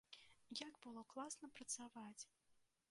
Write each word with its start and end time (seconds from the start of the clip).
Як 0.67 0.73
было 0.85 1.01
класна 1.13 1.51
працаваць! 1.59 2.23